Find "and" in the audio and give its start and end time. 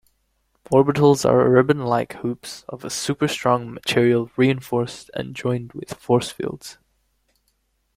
5.13-5.35